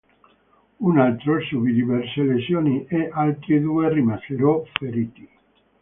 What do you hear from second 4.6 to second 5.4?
feriti.